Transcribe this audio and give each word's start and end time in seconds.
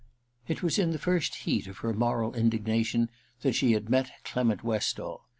It 0.47 0.63
was 0.63 0.79
in 0.79 0.89
the 0.93 0.97
first 0.97 1.35
heat 1.45 1.67
of 1.67 1.77
her 1.85 1.93
moral 1.93 2.31
indigna 2.31 2.83
tion 2.83 3.11
that 3.41 3.53
she 3.53 3.73
had 3.73 3.87
met 3.87 4.09
Clement 4.23 4.63
Westall. 4.63 5.27